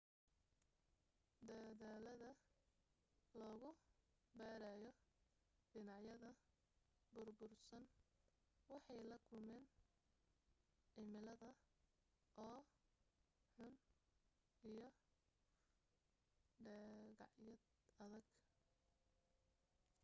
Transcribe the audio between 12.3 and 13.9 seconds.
oo xun